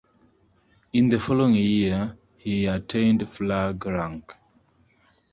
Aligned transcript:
In 0.93 1.09
the 1.09 1.19
following 1.19 1.53
year 1.53 2.17
he 2.35 2.65
attained 2.65 3.29
flag-rank. 3.29 4.33